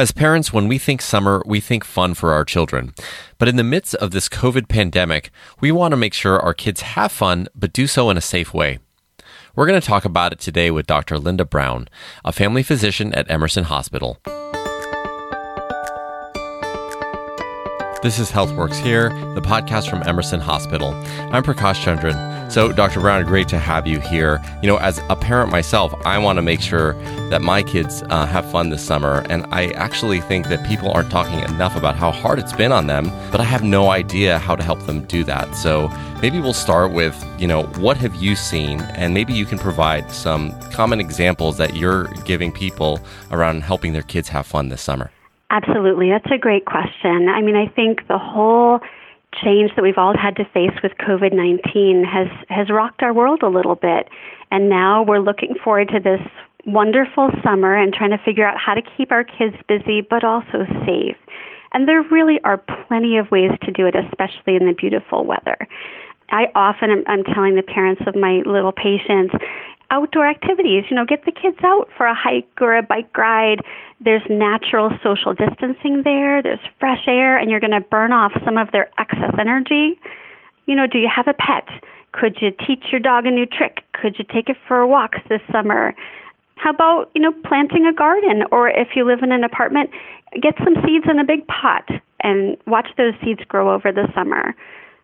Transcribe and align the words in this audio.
As 0.00 0.12
parents, 0.12 0.50
when 0.50 0.66
we 0.66 0.78
think 0.78 1.02
summer, 1.02 1.42
we 1.44 1.60
think 1.60 1.84
fun 1.84 2.14
for 2.14 2.32
our 2.32 2.42
children. 2.42 2.94
But 3.36 3.48
in 3.48 3.56
the 3.56 3.62
midst 3.62 3.94
of 3.96 4.12
this 4.12 4.30
COVID 4.30 4.66
pandemic, 4.66 5.30
we 5.60 5.70
want 5.70 5.92
to 5.92 5.98
make 5.98 6.14
sure 6.14 6.40
our 6.40 6.54
kids 6.54 6.80
have 6.80 7.12
fun, 7.12 7.48
but 7.54 7.74
do 7.74 7.86
so 7.86 8.08
in 8.08 8.16
a 8.16 8.22
safe 8.22 8.54
way. 8.54 8.78
We're 9.54 9.66
going 9.66 9.78
to 9.78 9.86
talk 9.86 10.06
about 10.06 10.32
it 10.32 10.40
today 10.40 10.70
with 10.70 10.86
Dr. 10.86 11.18
Linda 11.18 11.44
Brown, 11.44 11.86
a 12.24 12.32
family 12.32 12.62
physician 12.62 13.12
at 13.12 13.30
Emerson 13.30 13.64
Hospital. 13.64 14.16
This 18.02 18.18
is 18.18 18.30
HealthWorks 18.30 18.76
here, 18.76 19.10
the 19.34 19.42
podcast 19.42 19.90
from 19.90 20.02
Emerson 20.06 20.40
Hospital. 20.40 20.94
I'm 21.32 21.42
Prakash 21.42 21.84
Chandran. 21.84 22.50
So, 22.50 22.72
Dr. 22.72 22.98
Brown, 23.00 23.22
great 23.26 23.46
to 23.48 23.58
have 23.58 23.86
you 23.86 24.00
here. 24.00 24.42
You 24.62 24.68
know, 24.68 24.78
as 24.78 25.02
a 25.10 25.16
parent 25.16 25.52
myself, 25.52 25.92
I 26.06 26.16
want 26.16 26.38
to 26.38 26.42
make 26.42 26.62
sure 26.62 26.94
that 27.28 27.42
my 27.42 27.62
kids 27.62 28.02
uh, 28.08 28.24
have 28.24 28.50
fun 28.50 28.70
this 28.70 28.82
summer. 28.82 29.26
And 29.28 29.44
I 29.50 29.66
actually 29.72 30.22
think 30.22 30.48
that 30.48 30.66
people 30.66 30.90
aren't 30.90 31.10
talking 31.10 31.40
enough 31.40 31.76
about 31.76 31.94
how 31.94 32.10
hard 32.10 32.38
it's 32.38 32.54
been 32.54 32.72
on 32.72 32.86
them, 32.86 33.10
but 33.30 33.38
I 33.38 33.44
have 33.44 33.62
no 33.62 33.90
idea 33.90 34.38
how 34.38 34.56
to 34.56 34.62
help 34.62 34.80
them 34.86 35.04
do 35.04 35.22
that. 35.24 35.54
So, 35.54 35.88
maybe 36.22 36.40
we'll 36.40 36.54
start 36.54 36.92
with, 36.92 37.22
you 37.38 37.46
know, 37.46 37.64
what 37.80 37.98
have 37.98 38.14
you 38.14 38.34
seen? 38.34 38.80
And 38.80 39.12
maybe 39.12 39.34
you 39.34 39.44
can 39.44 39.58
provide 39.58 40.10
some 40.10 40.58
common 40.70 41.00
examples 41.00 41.58
that 41.58 41.76
you're 41.76 42.04
giving 42.24 42.50
people 42.50 42.98
around 43.30 43.60
helping 43.60 43.92
their 43.92 44.00
kids 44.00 44.30
have 44.30 44.46
fun 44.46 44.70
this 44.70 44.80
summer. 44.80 45.10
Absolutely. 45.50 46.10
That's 46.10 46.32
a 46.32 46.38
great 46.38 46.64
question. 46.64 47.28
I 47.28 47.42
mean, 47.42 47.56
I 47.56 47.66
think 47.66 48.06
the 48.06 48.18
whole 48.18 48.80
change 49.42 49.72
that 49.76 49.82
we've 49.82 49.98
all 49.98 50.16
had 50.16 50.36
to 50.36 50.44
face 50.44 50.76
with 50.82 50.92
COVID-19 50.98 52.04
has 52.04 52.28
has 52.48 52.70
rocked 52.70 53.02
our 53.02 53.12
world 53.12 53.42
a 53.42 53.48
little 53.48 53.74
bit. 53.74 54.08
And 54.50 54.68
now 54.68 55.02
we're 55.02 55.20
looking 55.20 55.54
forward 55.62 55.88
to 55.88 56.00
this 56.00 56.20
wonderful 56.66 57.30
summer 57.44 57.74
and 57.74 57.92
trying 57.92 58.10
to 58.10 58.18
figure 58.24 58.46
out 58.46 58.58
how 58.58 58.74
to 58.74 58.82
keep 58.96 59.10
our 59.12 59.24
kids 59.24 59.56
busy 59.68 60.00
but 60.00 60.24
also 60.24 60.66
safe. 60.86 61.16
And 61.72 61.88
there 61.88 62.02
really 62.02 62.40
are 62.44 62.62
plenty 62.88 63.16
of 63.16 63.30
ways 63.30 63.50
to 63.62 63.70
do 63.70 63.86
it, 63.86 63.94
especially 63.94 64.56
in 64.56 64.66
the 64.66 64.74
beautiful 64.76 65.24
weather. 65.24 65.56
I 66.30 66.46
often 66.54 66.90
am 66.90 67.04
I'm 67.06 67.24
telling 67.24 67.56
the 67.56 67.62
parents 67.62 68.02
of 68.06 68.14
my 68.14 68.42
little 68.46 68.72
patients, 68.72 69.34
outdoor 69.90 70.28
activities. 70.28 70.84
You 70.88 70.96
know, 70.96 71.04
get 71.04 71.24
the 71.24 71.32
kids 71.32 71.58
out 71.62 71.88
for 71.96 72.06
a 72.06 72.14
hike 72.14 72.48
or 72.60 72.76
a 72.76 72.82
bike 72.82 73.16
ride. 73.16 73.60
There's 74.00 74.22
natural 74.30 74.90
social 75.02 75.34
distancing 75.34 76.02
there, 76.04 76.42
there's 76.42 76.60
fresh 76.78 77.06
air, 77.06 77.36
and 77.36 77.50
you're 77.50 77.60
going 77.60 77.72
to 77.72 77.80
burn 77.80 78.12
off 78.12 78.32
some 78.44 78.56
of 78.56 78.70
their 78.72 78.90
excess 78.98 79.34
energy. 79.38 79.98
You 80.66 80.74
know, 80.74 80.86
do 80.86 80.98
you 80.98 81.08
have 81.14 81.28
a 81.28 81.34
pet? 81.34 81.68
Could 82.12 82.38
you 82.40 82.50
teach 82.66 82.86
your 82.90 83.00
dog 83.00 83.26
a 83.26 83.30
new 83.30 83.46
trick? 83.46 83.84
Could 83.92 84.18
you 84.18 84.24
take 84.24 84.48
it 84.48 84.56
for 84.66 84.86
walks 84.86 85.18
this 85.28 85.40
summer? 85.52 85.94
How 86.56 86.70
about, 86.70 87.10
you 87.14 87.22
know, 87.22 87.32
planting 87.44 87.86
a 87.86 87.92
garden? 87.92 88.44
Or 88.50 88.68
if 88.68 88.88
you 88.94 89.06
live 89.06 89.22
in 89.22 89.32
an 89.32 89.44
apartment, 89.44 89.90
get 90.40 90.54
some 90.58 90.74
seeds 90.84 91.06
in 91.10 91.18
a 91.18 91.24
big 91.24 91.46
pot 91.46 91.88
and 92.22 92.56
watch 92.66 92.88
those 92.96 93.14
seeds 93.24 93.40
grow 93.48 93.72
over 93.72 93.92
the 93.92 94.08
summer. 94.14 94.54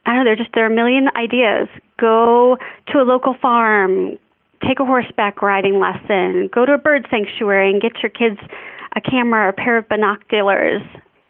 I 0.04 0.14
don't 0.14 0.18
know, 0.18 0.24
there 0.24 0.36
just 0.36 0.50
there 0.54 0.64
are 0.64 0.72
a 0.72 0.74
million 0.74 1.08
ideas. 1.16 1.68
Go 1.98 2.58
to 2.88 2.98
a 2.98 3.04
local 3.04 3.34
farm, 3.40 4.18
take 4.66 4.80
a 4.80 4.84
horseback 4.84 5.42
riding 5.42 5.78
lesson, 5.78 6.48
go 6.52 6.64
to 6.64 6.74
a 6.74 6.78
bird 6.78 7.06
sanctuary 7.10 7.70
and 7.70 7.80
get 7.80 8.02
your 8.02 8.10
kids 8.10 8.38
a 8.94 9.00
camera 9.00 9.46
or 9.46 9.48
a 9.48 9.52
pair 9.52 9.76
of 9.76 9.88
binoculars. 9.88 10.82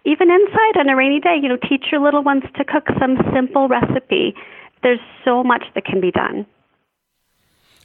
Even 0.05 0.31
inside 0.31 0.79
on 0.79 0.89
a 0.89 0.97
rainy 0.97 1.19
day, 1.19 1.37
you 1.41 1.49
know, 1.49 1.59
teach 1.69 1.87
your 1.91 2.01
little 2.01 2.23
ones 2.23 2.45
to 2.57 2.65
cook 2.65 2.87
some 3.01 3.17
simple 3.35 3.67
recipe. 3.67 4.35
There's 4.83 5.01
so 5.25 5.43
much 5.43 5.65
that 5.75 5.85
can 5.85 6.01
be 6.01 6.13
done. 6.13 6.47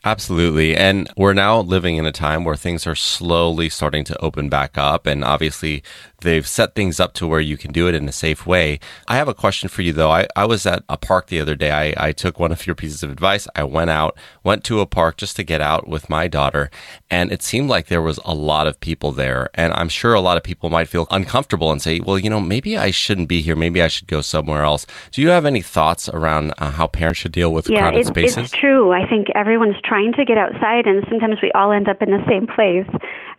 Absolutely. 0.03 0.75
And 0.75 1.07
we're 1.16 1.33
now 1.33 1.59
living 1.59 1.97
in 1.97 2.07
a 2.07 2.11
time 2.11 2.44
where 2.44 2.55
things 2.55 2.88
are 2.88 2.95
slowly 2.95 3.69
starting 3.69 4.03
to 4.05 4.19
open 4.19 4.49
back 4.49 4.75
up. 4.75 5.05
And 5.05 5.23
obviously, 5.23 5.83
they've 6.21 6.47
set 6.47 6.73
things 6.73 6.99
up 6.99 7.13
to 7.13 7.27
where 7.27 7.39
you 7.39 7.55
can 7.55 7.71
do 7.71 7.88
it 7.88 7.93
in 7.93 8.09
a 8.09 8.11
safe 8.11 8.47
way. 8.47 8.80
I 9.08 9.17
have 9.17 9.27
a 9.27 9.35
question 9.35 9.69
for 9.69 9.83
you, 9.83 9.93
though. 9.93 10.09
I, 10.09 10.27
I 10.35 10.45
was 10.45 10.66
at 10.66 10.83
a 10.89 10.97
park 10.97 11.27
the 11.27 11.39
other 11.39 11.55
day. 11.55 11.71
I, 11.71 12.08
I 12.08 12.11
took 12.13 12.39
one 12.39 12.52
of 12.52 12.66
your 12.66 12.75
pieces 12.75 13.03
of 13.03 13.11
advice. 13.11 13.47
I 13.55 13.63
went 13.63 13.92
out, 13.92 14.17
went 14.43 14.64
to 14.65 14.80
a 14.80 14.87
park 14.87 15.17
just 15.17 15.36
to 15.36 15.43
get 15.43 15.61
out 15.61 15.87
with 15.87 16.09
my 16.09 16.27
daughter. 16.27 16.71
And 17.11 17.31
it 17.31 17.43
seemed 17.43 17.70
like 17.70 17.86
there 17.86 18.02
was 18.02 18.20
a 18.26 18.33
lot 18.33 18.65
of 18.65 18.80
people 18.80 19.11
there. 19.11 19.52
And 19.53 19.71
I'm 19.73 19.89
sure 19.89 20.15
a 20.15 20.21
lot 20.21 20.37
of 20.37 20.43
people 20.43 20.71
might 20.71 20.87
feel 20.87 21.05
uncomfortable 21.11 21.71
and 21.71 21.80
say, 21.80 21.99
well, 21.99 22.17
you 22.17 22.30
know, 22.30 22.42
maybe 22.42 22.76
I 22.76 22.89
shouldn't 22.89 23.27
be 23.27 23.42
here. 23.42 23.55
Maybe 23.55 23.83
I 23.83 23.87
should 23.87 24.08
go 24.08 24.21
somewhere 24.21 24.64
else. 24.64 24.87
Do 25.11 25.21
you 25.21 25.30
have 25.30 25.45
any 25.45 25.61
thoughts 25.61 26.09
around 26.09 26.55
uh, 26.58 26.71
how 26.71 26.87
parents 26.87 27.20
should 27.20 27.33
deal 27.33 27.53
with 27.53 27.70
yeah, 27.70 27.81
crowded 27.81 27.99
it, 27.99 28.08
spaces? 28.08 28.37
It's 28.45 28.58
true. 28.58 28.92
I 28.92 29.08
think 29.08 29.27
everyone's 29.36 29.76
trying 29.91 30.13
to 30.13 30.23
get 30.23 30.37
outside, 30.37 30.87
and 30.87 31.03
sometimes 31.09 31.35
we 31.43 31.52
all 31.52 31.73
end 31.73 31.89
up 31.89 32.02
in 32.02 32.11
the 32.11 32.23
same 32.25 32.47
place. 32.47 32.87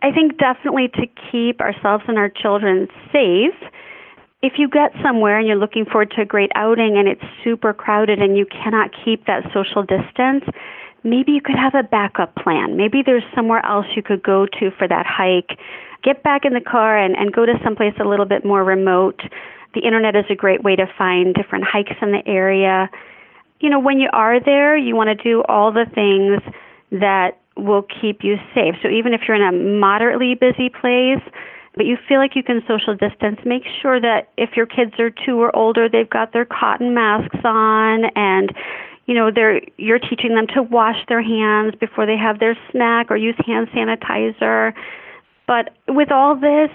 I 0.03 0.11
think 0.11 0.37
definitely 0.37 0.87
to 0.89 1.07
keep 1.31 1.59
ourselves 1.59 2.03
and 2.07 2.15
our 2.19 2.29
children 2.29 2.87
safe, 3.11 3.57
if 4.43 4.53
you 4.57 4.69
get 4.69 4.91
somewhere 5.01 5.39
and 5.39 5.47
you're 5.47 5.57
looking 5.57 5.83
forward 5.83 6.11
to 6.11 6.21
a 6.21 6.25
great 6.25 6.51
outing 6.53 6.95
and 6.95 7.07
it's 7.07 7.23
super 7.43 7.73
crowded 7.73 8.21
and 8.21 8.37
you 8.37 8.45
cannot 8.45 8.91
keep 9.03 9.25
that 9.25 9.41
social 9.51 9.81
distance, 9.81 10.45
maybe 11.03 11.31
you 11.31 11.41
could 11.41 11.57
have 11.57 11.73
a 11.73 11.81
backup 11.81 12.35
plan. 12.35 12.77
Maybe 12.77 13.01
there's 13.03 13.23
somewhere 13.33 13.65
else 13.65 13.87
you 13.95 14.03
could 14.03 14.21
go 14.21 14.45
to 14.45 14.69
for 14.77 14.87
that 14.87 15.07
hike. 15.07 15.57
Get 16.03 16.21
back 16.21 16.45
in 16.45 16.53
the 16.53 16.61
car 16.61 16.99
and, 16.99 17.15
and 17.17 17.33
go 17.33 17.47
to 17.47 17.53
someplace 17.63 17.95
a 17.99 18.07
little 18.07 18.27
bit 18.27 18.45
more 18.45 18.63
remote. 18.63 19.23
The 19.73 19.81
internet 19.81 20.15
is 20.15 20.25
a 20.29 20.35
great 20.35 20.61
way 20.61 20.75
to 20.75 20.85
find 20.99 21.33
different 21.33 21.65
hikes 21.65 21.97
in 21.99 22.11
the 22.11 22.21
area 22.27 22.91
you 23.63 23.69
know, 23.69 23.79
when 23.79 24.01
you 24.01 24.09
are 24.11 24.43
there, 24.43 24.75
you 24.75 24.93
want 24.93 25.07
to 25.07 25.15
do 25.15 25.41
all 25.47 25.71
the 25.71 25.85
things 25.95 26.43
that 26.91 27.39
will 27.55 27.81
keep 27.81 28.19
you 28.21 28.35
safe. 28.53 28.75
So 28.83 28.89
even 28.89 29.13
if 29.13 29.21
you're 29.25 29.37
in 29.37 29.41
a 29.41 29.79
moderately 29.79 30.35
busy 30.35 30.69
place, 30.69 31.23
but 31.73 31.85
you 31.85 31.97
feel 32.07 32.19
like 32.19 32.35
you 32.35 32.43
can 32.43 32.61
social 32.67 32.93
distance, 32.93 33.39
make 33.45 33.63
sure 33.81 34.01
that 34.01 34.27
if 34.35 34.57
your 34.57 34.65
kids 34.65 34.99
are 34.99 35.09
two 35.09 35.41
or 35.41 35.55
older, 35.55 35.87
they've 35.87 36.09
got 36.09 36.33
their 36.33 36.43
cotton 36.43 36.93
masks 36.93 37.39
on 37.45 38.05
and 38.17 38.51
you 39.05 39.15
know, 39.15 39.31
they're 39.33 39.61
you're 39.77 39.99
teaching 39.99 40.35
them 40.35 40.47
to 40.55 40.61
wash 40.63 40.97
their 41.09 41.21
hands 41.21 41.73
before 41.79 42.05
they 42.05 42.17
have 42.17 42.39
their 42.39 42.57
snack 42.71 43.11
or 43.11 43.17
use 43.17 43.35
hand 43.45 43.67
sanitizer. 43.75 44.73
But 45.45 45.73
with 45.89 46.09
all 46.09 46.35
this, 46.35 46.69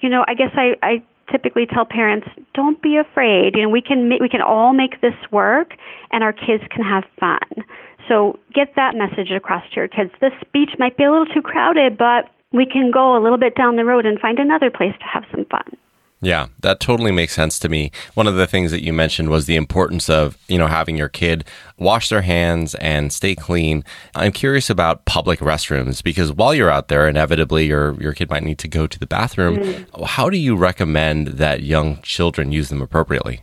you 0.00 0.08
know, 0.08 0.24
I 0.26 0.34
guess 0.34 0.52
I, 0.54 0.76
I 0.82 1.02
typically 1.30 1.66
tell 1.66 1.84
parents, 1.84 2.26
don't 2.54 2.80
be 2.82 2.96
afraid. 2.96 3.56
You 3.56 3.62
know, 3.62 3.68
we 3.68 3.82
can 3.82 4.10
we 4.20 4.28
can 4.28 4.42
all 4.42 4.72
make 4.72 5.00
this 5.00 5.14
work, 5.30 5.74
and 6.10 6.22
our 6.24 6.32
kids 6.32 6.64
can 6.70 6.84
have 6.84 7.04
fun. 7.18 7.64
So 8.08 8.38
get 8.52 8.74
that 8.76 8.94
message 8.96 9.30
across 9.30 9.62
to 9.70 9.76
your 9.76 9.88
kids. 9.88 10.10
This 10.20 10.32
beach 10.52 10.70
might 10.78 10.96
be 10.96 11.04
a 11.04 11.10
little 11.10 11.26
too 11.26 11.42
crowded, 11.42 11.96
but 11.96 12.30
we 12.52 12.66
can 12.66 12.90
go 12.90 13.16
a 13.16 13.22
little 13.22 13.38
bit 13.38 13.54
down 13.54 13.76
the 13.76 13.84
road 13.84 14.04
and 14.06 14.18
find 14.18 14.38
another 14.38 14.70
place 14.70 14.94
to 14.98 15.04
have 15.04 15.24
some 15.30 15.44
fun. 15.44 15.76
Yeah, 16.22 16.48
that 16.60 16.80
totally 16.80 17.12
makes 17.12 17.32
sense 17.32 17.58
to 17.60 17.68
me. 17.70 17.92
One 18.12 18.26
of 18.26 18.36
the 18.36 18.46
things 18.46 18.70
that 18.72 18.84
you 18.84 18.92
mentioned 18.92 19.30
was 19.30 19.46
the 19.46 19.56
importance 19.56 20.10
of, 20.10 20.36
you 20.48 20.58
know, 20.58 20.66
having 20.66 20.98
your 20.98 21.08
kid 21.08 21.44
wash 21.78 22.10
their 22.10 22.20
hands 22.20 22.74
and 22.74 23.10
stay 23.10 23.34
clean. 23.34 23.84
I'm 24.14 24.32
curious 24.32 24.68
about 24.68 25.06
public 25.06 25.40
restrooms 25.40 26.02
because 26.02 26.30
while 26.30 26.54
you're 26.54 26.70
out 26.70 26.88
there, 26.88 27.08
inevitably 27.08 27.66
your 27.66 27.94
your 27.94 28.12
kid 28.12 28.28
might 28.28 28.42
need 28.42 28.58
to 28.58 28.68
go 28.68 28.86
to 28.86 28.98
the 28.98 29.06
bathroom. 29.06 29.56
Mm. 29.56 30.06
How 30.06 30.28
do 30.28 30.36
you 30.36 30.56
recommend 30.56 31.28
that 31.28 31.62
young 31.62 32.02
children 32.02 32.52
use 32.52 32.68
them 32.68 32.82
appropriately? 32.82 33.42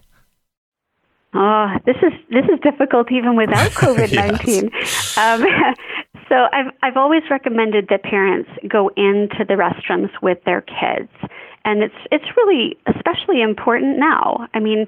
Oh, 1.33 1.67
this 1.85 1.97
is 2.03 2.13
this 2.29 2.45
is 2.45 2.59
difficult 2.61 3.11
even 3.11 3.35
without 3.35 3.71
COVID 3.71 4.13
nineteen. 4.13 4.65
um, 5.17 5.43
so 6.29 6.35
I've 6.53 6.71
I've 6.83 6.97
always 6.97 7.23
recommended 7.31 7.87
that 7.89 8.03
parents 8.03 8.51
go 8.67 8.89
into 8.89 9.45
the 9.47 9.55
restrooms 9.55 10.11
with 10.21 10.43
their 10.43 10.61
kids 10.61 11.09
and 11.67 11.83
it's 11.83 12.01
it's 12.11 12.25
really 12.37 12.77
especially 12.87 13.41
important 13.41 13.99
now. 13.99 14.47
I 14.53 14.59
mean, 14.59 14.87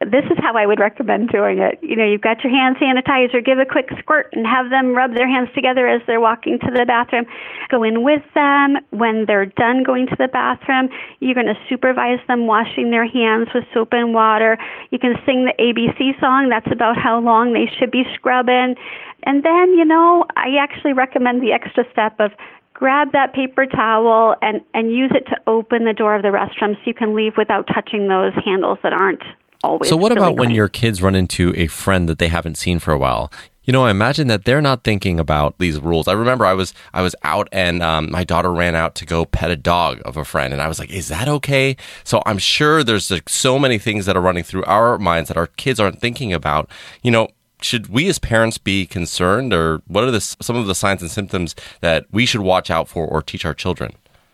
this 0.00 0.24
is 0.30 0.38
how 0.38 0.54
I 0.54 0.66
would 0.66 0.78
recommend 0.78 1.30
doing 1.30 1.58
it. 1.58 1.80
You 1.82 1.96
know, 1.96 2.04
you've 2.04 2.20
got 2.20 2.44
your 2.44 2.52
hand 2.52 2.76
sanitizer, 2.76 3.44
give 3.44 3.58
a 3.58 3.64
quick 3.64 3.88
squirt 3.98 4.28
and 4.32 4.46
have 4.46 4.70
them 4.70 4.94
rub 4.94 5.14
their 5.14 5.26
hands 5.26 5.48
together 5.54 5.88
as 5.88 6.02
they're 6.06 6.20
walking 6.20 6.58
to 6.60 6.70
the 6.70 6.84
bathroom. 6.86 7.24
Go 7.70 7.82
in 7.82 8.04
with 8.04 8.22
them. 8.34 8.76
When 8.90 9.24
they're 9.26 9.46
done 9.46 9.82
going 9.82 10.06
to 10.06 10.16
the 10.16 10.28
bathroom, 10.28 10.90
you're 11.18 11.34
going 11.34 11.50
to 11.50 11.58
supervise 11.68 12.20
them 12.28 12.46
washing 12.46 12.90
their 12.90 13.08
hands 13.08 13.48
with 13.54 13.64
soap 13.72 13.88
and 13.92 14.14
water. 14.14 14.58
You 14.90 14.98
can 15.00 15.16
sing 15.24 15.46
the 15.46 15.54
ABC 15.58 16.20
song. 16.20 16.50
That's 16.50 16.70
about 16.70 16.96
how 16.96 17.18
long 17.18 17.54
they 17.54 17.66
should 17.78 17.90
be 17.90 18.04
scrubbing. 18.14 18.76
And 19.24 19.42
then, 19.42 19.74
you 19.74 19.84
know, 19.84 20.26
I 20.36 20.56
actually 20.60 20.92
recommend 20.92 21.42
the 21.42 21.52
extra 21.52 21.84
step 21.90 22.20
of 22.20 22.30
grab 22.78 23.10
that 23.10 23.34
paper 23.34 23.66
towel 23.66 24.36
and, 24.40 24.60
and 24.72 24.92
use 24.92 25.10
it 25.12 25.28
to 25.28 25.36
open 25.48 25.84
the 25.84 25.92
door 25.92 26.14
of 26.14 26.22
the 26.22 26.28
restroom 26.28 26.74
so 26.74 26.80
you 26.84 26.94
can 26.94 27.12
leave 27.14 27.32
without 27.36 27.66
touching 27.66 28.06
those 28.06 28.32
handles 28.44 28.78
that 28.84 28.92
aren't 28.92 29.22
always. 29.64 29.90
So, 29.90 29.96
what 29.96 30.10
really 30.10 30.18
about 30.20 30.36
clean. 30.36 30.38
when 30.38 30.50
your 30.52 30.68
kids 30.68 31.02
run 31.02 31.16
into 31.16 31.52
a 31.56 31.66
friend 31.66 32.08
that 32.08 32.20
they 32.20 32.28
haven't 32.28 32.56
seen 32.56 32.78
for 32.78 32.92
a 32.92 32.98
while? 32.98 33.32
You 33.64 33.72
know, 33.72 33.84
I 33.84 33.90
imagine 33.90 34.28
that 34.28 34.44
they're 34.44 34.62
not 34.62 34.84
thinking 34.84 35.18
about 35.18 35.58
these 35.58 35.78
rules. 35.78 36.08
I 36.08 36.12
remember 36.12 36.46
I 36.46 36.54
was 36.54 36.72
I 36.94 37.02
was 37.02 37.16
out 37.24 37.48
and 37.52 37.82
um, 37.82 38.10
my 38.12 38.22
daughter 38.22 38.50
ran 38.50 38.76
out 38.76 38.94
to 38.94 39.04
go 39.04 39.26
pet 39.26 39.50
a 39.50 39.56
dog 39.56 40.00
of 40.04 40.16
a 40.16 40.24
friend, 40.24 40.52
and 40.52 40.62
I 40.62 40.68
was 40.68 40.78
like, 40.78 40.90
"Is 40.90 41.08
that 41.08 41.26
okay?" 41.28 41.76
So 42.04 42.22
I'm 42.26 42.38
sure 42.38 42.84
there's 42.84 43.10
like 43.10 43.28
so 43.28 43.58
many 43.58 43.78
things 43.78 44.06
that 44.06 44.16
are 44.16 44.22
running 44.22 44.44
through 44.44 44.64
our 44.64 44.98
minds 44.98 45.28
that 45.28 45.36
our 45.36 45.48
kids 45.48 45.80
aren't 45.80 46.00
thinking 46.00 46.32
about. 46.32 46.70
You 47.02 47.10
know, 47.10 47.28
should 47.60 47.88
we 47.88 48.08
as 48.08 48.18
parents 48.18 48.58
be 48.58 48.86
concerned 48.86 49.52
or 49.52 49.82
what 49.86 50.04
are 50.04 50.10
the, 50.10 50.20
some 50.20 50.56
of 50.56 50.66
the 50.66 50.74
signs 50.74 51.02
and 51.02 51.10
symptoms 51.10 51.54
that 51.80 52.06
we 52.12 52.26
should 52.26 52.40
watch 52.40 52.70
out 52.70 52.88
for 52.88 53.06
or 53.06 53.22
teach 53.22 53.44
our 53.44 53.54
children? 53.54 53.92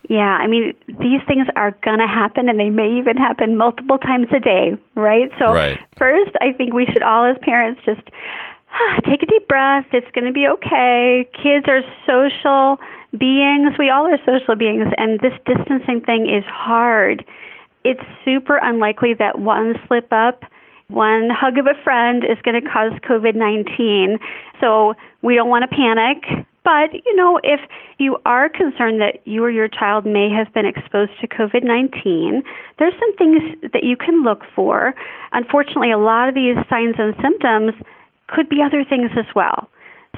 Yeah, 0.09 0.37
I 0.37 0.47
mean, 0.47 0.73
these 0.87 1.21
things 1.27 1.47
are 1.55 1.71
going 1.83 1.99
to 1.99 2.07
happen 2.07 2.47
and 2.47 2.59
they 2.59 2.69
may 2.69 2.97
even 2.97 3.17
happen 3.17 3.57
multiple 3.57 3.97
times 3.97 4.27
a 4.35 4.39
day, 4.39 4.77
right? 4.93 5.31
So, 5.39 5.53
right. 5.53 5.79
first, 5.97 6.31
I 6.41 6.51
think 6.51 6.73
we 6.73 6.85
should 6.85 7.01
all, 7.01 7.25
as 7.25 7.37
parents, 7.41 7.81
just 7.85 8.01
take 9.05 9.23
a 9.23 9.25
deep 9.25 9.47
breath. 9.47 9.85
It's 9.91 10.09
going 10.11 10.25
to 10.25 10.33
be 10.33 10.47
okay. 10.47 11.27
Kids 11.33 11.65
are 11.67 11.81
social 12.05 12.79
beings. 13.17 13.73
We 13.79 13.89
all 13.89 14.05
are 14.07 14.19
social 14.25 14.55
beings, 14.55 14.87
and 14.97 15.19
this 15.19 15.33
distancing 15.45 16.01
thing 16.01 16.29
is 16.29 16.43
hard. 16.45 17.25
It's 17.83 18.01
super 18.23 18.57
unlikely 18.57 19.13
that 19.15 19.39
one 19.39 19.75
slip 19.87 20.11
up, 20.11 20.43
one 20.87 21.29
hug 21.29 21.57
of 21.57 21.67
a 21.67 21.73
friend 21.83 22.23
is 22.23 22.37
going 22.43 22.61
to 22.61 22.69
cause 22.69 22.93
COVID 23.07 23.35
19. 23.35 24.19
So, 24.61 24.93
we 25.21 25.35
don't 25.35 25.49
want 25.49 25.69
to 25.69 25.75
panic 25.75 26.45
but, 26.65 26.93
you 26.93 27.15
know, 27.15 27.39
if 27.43 27.61
you 27.99 28.17
are 28.25 28.49
concerned 28.49 28.99
that 28.99 29.25
you 29.25 29.43
or 29.43 29.51
your 29.51 29.67
child 29.67 30.03
may 30.03 30.29
have 30.31 30.51
been 30.51 30.65
exposed 30.65 31.11
to 31.21 31.27
COVID 31.27 31.63
19, 31.63 32.41
there's 32.79 32.93
some 32.99 33.15
things 33.17 33.39
that 33.71 33.83
you 33.83 33.95
can 33.95 34.23
look 34.23 34.41
for. 34.55 34.95
Unfortunately, 35.31 35.91
a 35.91 35.97
lot 35.99 36.27
of 36.27 36.33
these 36.33 36.57
signs 36.67 36.95
and 36.97 37.13
symptoms 37.21 37.73
could 38.27 38.49
be 38.49 38.63
other 38.63 38.83
things 38.83 39.11
as 39.15 39.27
well. 39.35 39.69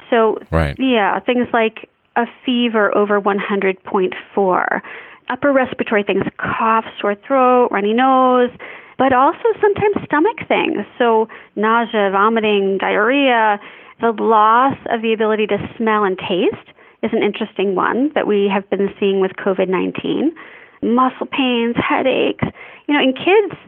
So, 0.08 0.38
right. 0.50 0.74
yeah, 0.78 1.20
things 1.20 1.48
like 1.52 1.90
a 2.16 2.24
fever 2.46 2.96
over 2.96 3.20
100.4, 3.20 4.80
upper 5.28 5.52
respiratory 5.52 6.02
things, 6.02 6.24
cough, 6.38 6.86
sore 6.98 7.14
throat, 7.14 7.68
runny 7.70 7.92
nose, 7.92 8.50
but 8.98 9.12
also 9.12 9.44
sometimes 9.60 10.04
stomach 10.04 10.38
things. 10.48 10.84
So, 10.98 11.28
nausea, 11.56 12.10
vomiting, 12.10 12.78
diarrhea 12.78 13.60
the 14.00 14.12
loss 14.12 14.76
of 14.90 15.02
the 15.02 15.12
ability 15.12 15.46
to 15.48 15.58
smell 15.76 16.04
and 16.04 16.18
taste 16.18 16.70
is 17.02 17.10
an 17.12 17.22
interesting 17.22 17.74
one 17.74 18.10
that 18.14 18.26
we 18.26 18.48
have 18.52 18.68
been 18.70 18.88
seeing 18.98 19.20
with 19.20 19.32
COVID 19.32 19.68
19. 19.68 20.34
Muscle 20.82 21.26
pains, 21.26 21.74
headaches. 21.76 22.44
You 22.86 22.94
know, 22.94 23.02
in 23.02 23.12
kids, 23.12 23.60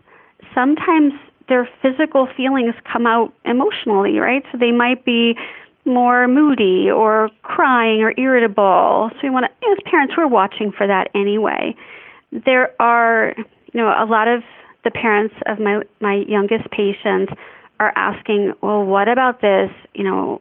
sometimes 0.55 1.13
their 1.49 1.69
physical 1.83 2.29
feelings 2.37 2.75
come 2.91 3.07
out 3.07 3.33
emotionally, 3.45 4.19
right? 4.19 4.45
So 4.53 4.59
they 4.59 4.71
might 4.71 5.05
be 5.05 5.35
more 5.85 6.29
moody 6.29 6.89
or 6.89 7.31
crying 7.43 8.03
or 8.03 8.15
irritable. 8.17 9.11
So 9.15 9.19
we 9.25 9.31
want 9.31 9.47
to, 9.47 9.69
as 9.71 9.79
parents, 9.85 10.15
we're 10.17 10.29
watching 10.29 10.71
for 10.71 10.87
that 10.87 11.09
anyway. 11.15 11.75
There 12.31 12.81
are, 12.81 13.35
you 13.37 13.81
know, 13.81 13.89
a 13.89 14.07
lot 14.07 14.29
of 14.29 14.43
the 14.85 14.91
parents 14.91 15.35
of 15.47 15.59
my 15.59 15.83
my 16.01 16.25
youngest 16.29 16.71
patients 16.71 17.33
are 17.81 17.93
asking, 17.97 18.53
well, 18.61 18.85
what 18.85 19.09
about 19.09 19.41
this, 19.41 19.71
you 19.95 20.05
know, 20.05 20.41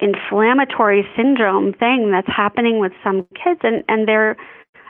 inflammatory 0.00 1.06
syndrome 1.16 1.72
thing 1.72 2.10
that's 2.10 2.26
happening 2.26 2.80
with 2.80 2.92
some 3.04 3.26
kids 3.34 3.60
and, 3.62 3.84
and 3.88 4.08
they're 4.08 4.36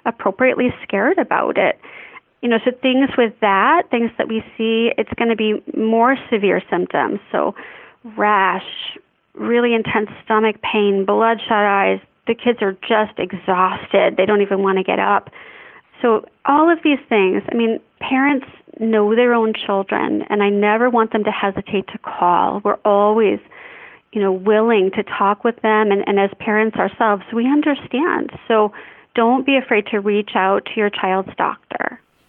appropriately 0.07 0.73
scared 0.83 1.19
about 1.19 1.59
it. 1.59 1.79
You 2.41 2.49
know, 2.49 2.59
so 2.65 2.71
things 2.81 3.11
with 3.19 3.35
that, 3.41 3.91
things 3.91 4.11
that 4.17 4.29
we 4.29 4.43
see, 4.57 4.93
it's 4.97 5.13
going 5.19 5.29
to 5.29 5.37
be 5.37 5.63
more 5.77 6.17
severe 6.33 6.63
symptoms. 6.71 7.21
So 7.31 7.55
rash, 8.17 8.65
really 9.35 9.75
intense 9.75 10.09
stomach 10.25 10.57
pain, 10.63 11.05
bloodshot 11.05 11.65
eyes. 11.65 12.01
The 12.27 12.35
kids 12.35 12.61
are 12.63 12.73
just 12.73 13.19
exhausted. 13.19 14.17
They 14.17 14.25
don't 14.25 14.41
even 14.41 14.63
want 14.63 14.79
to 14.79 14.85
get 14.85 14.99
up. 14.99 15.31
So 16.01 16.25
all 16.47 16.73
of 16.73 16.79
these 16.83 16.99
things, 17.11 17.43
I 17.53 17.55
mean, 17.55 17.79
parents 18.01 18.47
know 18.81 19.15
their 19.15 19.35
own 19.35 19.53
children, 19.55 20.25
and 20.29 20.43
I 20.43 20.49
never 20.49 20.91
want 20.91 21.13
them 21.13 21.25
to 21.25 21.31
hesitate 21.31 21.87
to 21.89 21.99
call. 21.99 22.61
We're 22.65 22.79
always, 22.85 23.39
you 24.13 24.21
know, 24.21 24.33
willing 24.33 24.91
to 24.97 25.05
talk 25.05 25.45
with 25.45 25.57
them, 25.63 25.93
and, 25.93 26.03
and 26.09 26.19
as 26.19 26.31
parents 26.39 26.77
ourselves, 26.77 27.23
we 27.33 27.47
understand. 27.47 28.31
So 28.49 28.73
don't 29.15 29.47
be 29.47 29.57
afraid 29.57 29.87
to 29.89 30.01
reach 30.01 30.31
out 30.35 30.65
to 30.67 30.73
your 30.77 30.91
child's 30.91 31.35
doctor. 31.37 31.70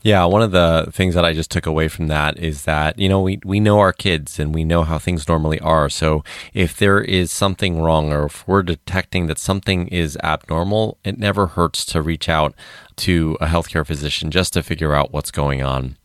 Yeah, 0.03 0.25
one 0.25 0.41
of 0.41 0.51
the 0.51 0.89
things 0.91 1.13
that 1.13 1.23
I 1.23 1.33
just 1.33 1.51
took 1.51 1.67
away 1.67 1.87
from 1.87 2.07
that 2.07 2.39
is 2.39 2.63
that, 2.63 2.97
you 2.97 3.07
know, 3.07 3.21
we, 3.21 3.39
we 3.45 3.59
know 3.59 3.77
our 3.77 3.93
kids 3.93 4.39
and 4.39 4.53
we 4.53 4.63
know 4.63 4.81
how 4.81 4.97
things 4.97 5.27
normally 5.27 5.59
are. 5.59 5.89
So 5.89 6.23
if 6.55 6.75
there 6.77 7.01
is 7.01 7.31
something 7.31 7.79
wrong 7.79 8.11
or 8.11 8.25
if 8.25 8.47
we're 8.47 8.63
detecting 8.63 9.27
that 9.27 9.37
something 9.37 9.87
is 9.89 10.17
abnormal, 10.23 10.97
it 11.03 11.19
never 11.19 11.47
hurts 11.47 11.85
to 11.85 12.01
reach 12.01 12.29
out 12.29 12.55
to 12.97 13.37
a 13.39 13.45
healthcare 13.45 13.85
physician 13.85 14.31
just 14.31 14.53
to 14.53 14.63
figure 14.63 14.93
out 14.93 15.11
what's 15.11 15.31
going 15.31 15.61
on. 15.61 15.97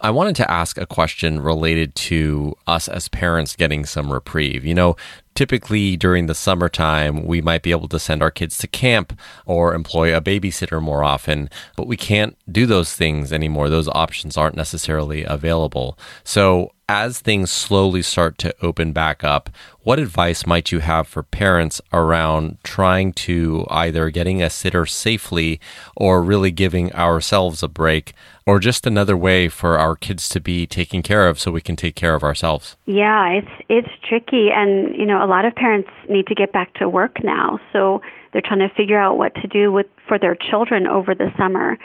I 0.00 0.10
wanted 0.10 0.36
to 0.36 0.50
ask 0.50 0.78
a 0.78 0.86
question 0.86 1.40
related 1.40 1.94
to 1.96 2.56
us 2.66 2.88
as 2.88 3.08
parents 3.08 3.56
getting 3.56 3.84
some 3.84 4.12
reprieve. 4.12 4.64
You 4.64 4.74
know, 4.74 4.96
typically 5.40 5.96
during 5.96 6.26
the 6.26 6.34
summertime, 6.34 7.24
we 7.24 7.40
might 7.40 7.62
be 7.62 7.70
able 7.70 7.88
to 7.88 7.98
send 7.98 8.22
our 8.22 8.30
kids 8.30 8.58
to 8.58 8.66
camp 8.66 9.18
or 9.46 9.72
employ 9.72 10.14
a 10.14 10.20
babysitter 10.20 10.82
more 10.82 11.02
often, 11.02 11.48
but 11.76 11.86
we 11.86 11.96
can't 11.96 12.36
do 12.52 12.66
those 12.66 12.92
things 12.92 13.32
anymore. 13.32 13.70
Those 13.70 13.88
options 13.88 14.36
aren't 14.36 14.54
necessarily 14.54 15.24
available. 15.24 15.98
So 16.24 16.72
as 16.90 17.20
things 17.20 17.50
slowly 17.50 18.02
start 18.02 18.36
to 18.36 18.54
open 18.60 18.92
back 18.92 19.24
up, 19.24 19.48
what 19.80 19.98
advice 19.98 20.44
might 20.44 20.72
you 20.72 20.80
have 20.80 21.08
for 21.08 21.22
parents 21.22 21.80
around 21.90 22.58
trying 22.62 23.14
to 23.14 23.66
either 23.70 24.10
getting 24.10 24.42
a 24.42 24.50
sitter 24.50 24.84
safely 24.84 25.58
or 25.96 26.22
really 26.22 26.50
giving 26.50 26.92
ourselves 26.92 27.62
a 27.62 27.68
break 27.68 28.12
or 28.50 28.58
just 28.58 28.84
another 28.84 29.16
way 29.16 29.48
for 29.48 29.78
our 29.78 29.94
kids 29.94 30.28
to 30.28 30.40
be 30.40 30.66
taken 30.66 31.02
care 31.04 31.28
of 31.28 31.38
so 31.38 31.52
we 31.52 31.60
can 31.60 31.76
take 31.76 31.94
care 31.94 32.16
of 32.16 32.24
ourselves? 32.24 32.76
Yeah, 32.84 33.28
it's 33.28 33.54
it's 33.68 33.88
tricky 34.08 34.48
and 34.52 34.92
you 34.96 35.06
know 35.06 35.24
a 35.24 35.28
lot 35.28 35.44
of 35.44 35.54
parents 35.54 35.88
need 36.08 36.26
to 36.26 36.34
get 36.34 36.52
back 36.52 36.74
to 36.74 36.88
work 36.88 37.22
now. 37.22 37.60
So 37.72 38.02
they're 38.32 38.42
trying 38.42 38.58
to 38.58 38.74
figure 38.74 38.98
out 38.98 39.18
what 39.18 39.36
to 39.36 39.46
do 39.46 39.70
with 39.70 39.86
for 40.08 40.18
their 40.18 40.34
children 40.34 40.88
over 40.88 41.14
the 41.14 41.30
summer. 41.38 41.78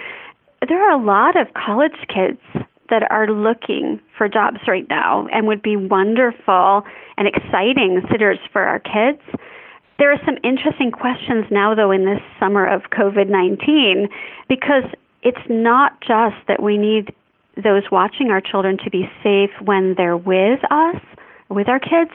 There 0.68 0.82
are 0.82 1.00
a 1.00 1.04
lot 1.04 1.40
of 1.40 1.54
college 1.54 2.00
kids 2.12 2.42
that 2.90 3.04
are 3.12 3.28
looking 3.28 4.00
for 4.18 4.28
jobs 4.28 4.58
right 4.68 4.90
now 4.90 5.28
and 5.32 5.46
would 5.46 5.62
be 5.62 5.76
wonderful 5.76 6.82
and 7.18 7.28
exciting 7.28 8.02
sitters 8.10 8.40
for 8.52 8.64
our 8.64 8.80
kids. 8.80 9.22
There 10.00 10.12
are 10.12 10.20
some 10.26 10.38
interesting 10.44 10.92
questions 10.92 11.46
now, 11.52 11.76
though, 11.76 11.92
in 11.92 12.06
this 12.06 12.22
summer 12.40 12.66
of 12.66 12.90
COVID 12.92 13.30
19, 13.30 14.10
because 14.50 14.84
it's 15.26 15.50
not 15.50 16.00
just 16.02 16.36
that 16.48 16.62
we 16.62 16.78
need 16.78 17.14
those 17.62 17.84
watching 17.92 18.30
our 18.30 18.40
children 18.40 18.78
to 18.84 18.90
be 18.90 19.10
safe 19.24 19.50
when 19.62 19.96
they're 19.96 20.16
with 20.16 20.60
us, 20.70 21.02
with 21.50 21.68
our 21.68 21.80
kids, 21.80 22.12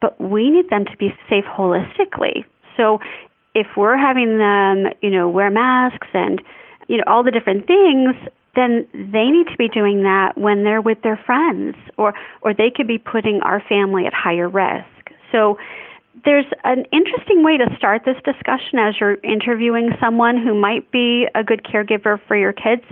but 0.00 0.18
we 0.20 0.48
need 0.48 0.70
them 0.70 0.84
to 0.84 0.96
be 0.96 1.12
safe 1.28 1.44
holistically. 1.44 2.44
So 2.76 3.00
if 3.54 3.66
we're 3.76 3.96
having 3.96 4.38
them, 4.38 4.92
you 5.02 5.10
know, 5.10 5.28
wear 5.28 5.50
masks 5.50 6.08
and, 6.12 6.40
you 6.88 6.98
know, 6.98 7.04
all 7.06 7.24
the 7.24 7.30
different 7.30 7.66
things, 7.66 8.14
then 8.54 8.86
they 8.92 9.28
need 9.28 9.48
to 9.48 9.56
be 9.58 9.68
doing 9.68 10.02
that 10.04 10.38
when 10.38 10.62
they're 10.62 10.80
with 10.80 11.02
their 11.02 11.20
friends 11.26 11.76
or 11.98 12.14
or 12.42 12.54
they 12.54 12.70
could 12.74 12.86
be 12.86 12.98
putting 12.98 13.40
our 13.42 13.62
family 13.68 14.06
at 14.06 14.14
higher 14.14 14.48
risk. 14.48 14.86
So 15.32 15.58
there's 16.26 16.44
an 16.64 16.84
interesting 16.92 17.44
way 17.44 17.56
to 17.56 17.66
start 17.78 18.02
this 18.04 18.16
discussion 18.24 18.80
as 18.80 18.96
you're 19.00 19.14
interviewing 19.22 19.90
someone 20.00 20.36
who 20.36 20.54
might 20.54 20.90
be 20.90 21.26
a 21.36 21.44
good 21.44 21.62
caregiver 21.62 22.20
for 22.26 22.36
your 22.36 22.52
kids. 22.52 22.82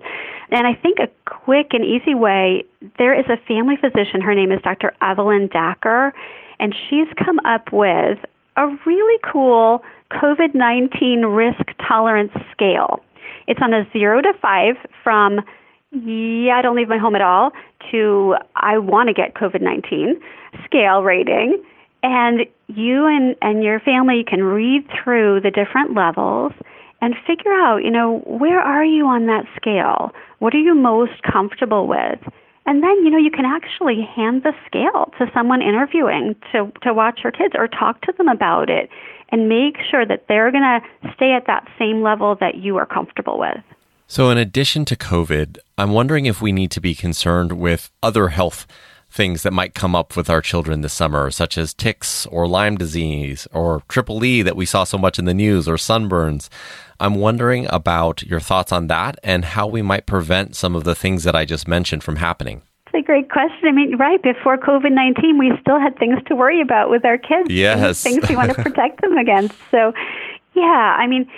And 0.50 0.66
I 0.68 0.74
think 0.74 0.98
a 1.00 1.08
quick 1.28 1.68
and 1.72 1.84
easy 1.84 2.14
way, 2.14 2.64
there 2.96 3.18
is 3.18 3.26
a 3.28 3.36
family 3.48 3.76
physician, 3.76 4.20
her 4.20 4.34
name 4.34 4.52
is 4.52 4.62
Dr. 4.62 4.94
Evelyn 5.02 5.48
Dacker, 5.48 6.12
and 6.60 6.74
she's 6.88 7.08
come 7.22 7.40
up 7.40 7.72
with 7.72 8.18
a 8.56 8.68
really 8.86 9.20
cool 9.30 9.82
COVID 10.12 10.54
19 10.54 11.22
risk 11.26 11.64
tolerance 11.86 12.32
scale. 12.52 13.02
It's 13.48 13.60
on 13.60 13.74
a 13.74 13.84
zero 13.92 14.22
to 14.22 14.32
five 14.40 14.76
from, 15.02 15.40
yeah, 15.90 16.56
I 16.56 16.62
don't 16.62 16.76
leave 16.76 16.88
my 16.88 16.98
home 16.98 17.16
at 17.16 17.20
all, 17.20 17.50
to 17.90 18.36
I 18.54 18.78
want 18.78 19.08
to 19.08 19.12
get 19.12 19.34
COVID 19.34 19.60
19 19.60 20.20
scale 20.64 21.02
rating. 21.02 21.60
And 22.04 22.40
you 22.66 23.06
and, 23.06 23.34
and 23.40 23.64
your 23.64 23.80
family 23.80 24.24
can 24.28 24.44
read 24.44 24.86
through 25.02 25.40
the 25.40 25.50
different 25.50 25.94
levels 25.94 26.52
and 27.00 27.14
figure 27.26 27.52
out, 27.52 27.78
you 27.78 27.90
know, 27.90 28.18
where 28.26 28.60
are 28.60 28.84
you 28.84 29.06
on 29.06 29.24
that 29.26 29.46
scale? 29.56 30.12
What 30.38 30.54
are 30.54 30.58
you 30.58 30.74
most 30.74 31.22
comfortable 31.22 31.88
with? 31.88 32.18
And 32.66 32.82
then, 32.82 33.04
you 33.04 33.10
know, 33.10 33.16
you 33.16 33.30
can 33.30 33.46
actually 33.46 34.02
hand 34.02 34.42
the 34.42 34.52
scale 34.66 35.12
to 35.18 35.30
someone 35.32 35.62
interviewing 35.62 36.36
to, 36.52 36.70
to 36.82 36.92
watch 36.92 37.20
your 37.22 37.32
kids 37.32 37.54
or 37.56 37.68
talk 37.68 38.02
to 38.02 38.12
them 38.18 38.28
about 38.28 38.68
it 38.68 38.90
and 39.30 39.48
make 39.48 39.76
sure 39.90 40.04
that 40.04 40.26
they're 40.28 40.52
going 40.52 40.62
to 40.62 41.12
stay 41.14 41.32
at 41.32 41.46
that 41.46 41.66
same 41.78 42.02
level 42.02 42.36
that 42.38 42.56
you 42.56 42.76
are 42.76 42.86
comfortable 42.86 43.38
with. 43.38 43.62
So, 44.06 44.28
in 44.28 44.36
addition 44.36 44.84
to 44.86 44.96
COVID, 44.96 45.56
I'm 45.78 45.92
wondering 45.92 46.26
if 46.26 46.42
we 46.42 46.52
need 46.52 46.70
to 46.72 46.82
be 46.82 46.94
concerned 46.94 47.52
with 47.52 47.90
other 48.02 48.28
health 48.28 48.66
things 49.14 49.44
that 49.44 49.52
might 49.52 49.74
come 49.74 49.94
up 49.94 50.16
with 50.16 50.28
our 50.28 50.42
children 50.42 50.80
this 50.80 50.92
summer, 50.92 51.30
such 51.30 51.56
as 51.56 51.72
ticks 51.72 52.26
or 52.26 52.48
Lyme 52.48 52.76
disease 52.76 53.46
or 53.52 53.82
triple 53.88 54.24
E 54.24 54.42
that 54.42 54.56
we 54.56 54.66
saw 54.66 54.82
so 54.82 54.98
much 54.98 55.20
in 55.20 55.24
the 55.24 55.32
news 55.32 55.68
or 55.68 55.76
sunburns. 55.76 56.48
I'm 56.98 57.14
wondering 57.14 57.68
about 57.70 58.24
your 58.24 58.40
thoughts 58.40 58.72
on 58.72 58.88
that 58.88 59.20
and 59.22 59.44
how 59.44 59.68
we 59.68 59.82
might 59.82 60.06
prevent 60.06 60.56
some 60.56 60.74
of 60.74 60.82
the 60.82 60.96
things 60.96 61.22
that 61.22 61.36
I 61.36 61.44
just 61.44 61.68
mentioned 61.68 62.02
from 62.02 62.16
happening 62.16 62.62
It's 62.88 62.94
a 62.96 63.06
great 63.06 63.30
question. 63.30 63.68
I 63.68 63.72
mean, 63.72 63.96
right 63.96 64.20
before 64.20 64.58
COVID 64.58 64.90
nineteen, 64.90 65.38
we 65.38 65.52
still 65.60 65.78
had 65.78 65.96
things 65.96 66.18
to 66.26 66.34
worry 66.34 66.60
about 66.60 66.90
with 66.90 67.04
our 67.04 67.18
kids. 67.18 67.50
Yes, 67.50 68.02
things 68.02 68.28
we 68.28 68.34
want 68.34 68.52
to 68.52 68.62
protect 68.68 69.00
them 69.00 69.16
against. 69.16 69.54
So, 69.70 69.92
yeah, 70.54 70.96
I 70.98 71.06
mean, 71.06 71.30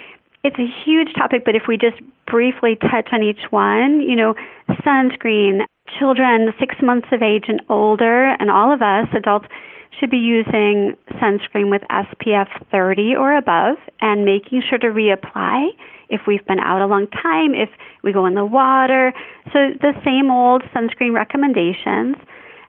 it's 0.45 0.59
a 0.59 0.69
huge 0.85 1.13
topic, 1.15 1.45
but 1.45 1.55
if 1.55 1.65
we 1.69 1.77
just 1.77 2.01
briefly 2.27 2.77
touch 2.77 3.09
on 3.13 3.23
each 3.23 3.51
one, 3.51 4.01
you 4.01 4.17
know, 4.17 4.35
sunscreen, 4.85 5.65
children 5.99 6.53
six 6.59 6.77
months 6.83 7.09
of 7.13 7.23
age 7.23 7.45
and 7.49 7.61
older, 7.69 8.35
and 8.39 8.51
all 8.51 8.73
of 8.73 8.83
us 8.83 9.09
adults 9.17 9.47
should 9.99 10.11
be 10.11 10.19
using 10.19 10.97
sunscreen 11.13 11.71
with 11.71 11.83
SPF 11.91 12.49
30 12.71 13.15
or 13.17 13.37
above 13.37 13.77
and 14.01 14.25
making 14.25 14.63
sure 14.69 14.79
to 14.79 14.89
reapply 14.89 15.69
if 16.09 16.23
we've 16.27 16.45
been 16.47 16.61
out 16.61 16.83
a 16.83 16.87
long 16.87 17.07
time, 17.09 17.55
if 17.55 17.71
we 18.03 18.13
go 18.13 18.27
in 18.27 18.35
the 18.35 18.45
water. 18.45 19.13
So 19.53 19.71
the 19.81 19.93
same 20.05 20.31
old 20.31 20.63
sunscreen 20.75 21.15
recommendations. 21.15 22.17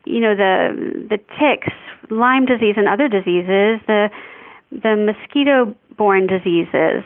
You 0.05 0.21
know, 0.21 0.36
the 0.36 1.07
the 1.09 1.17
ticks, 1.38 1.74
Lyme 2.09 2.45
disease 2.45 2.75
and 2.77 2.88
other 2.88 3.07
diseases, 3.07 3.81
the 3.88 4.09
the 4.71 4.95
mosquito 4.95 5.75
borne 5.97 6.27
diseases, 6.27 7.03